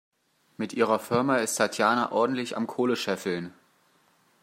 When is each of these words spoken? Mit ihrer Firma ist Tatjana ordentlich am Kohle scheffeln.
Mit 0.57 0.73
ihrer 0.73 0.97
Firma 0.97 1.35
ist 1.37 1.57
Tatjana 1.57 2.11
ordentlich 2.11 2.57
am 2.57 2.65
Kohle 2.65 2.95
scheffeln. 2.95 3.53